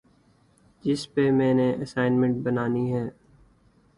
[0.83, 3.03] جس پہ میں نے اسائنمنٹ بنانی ہے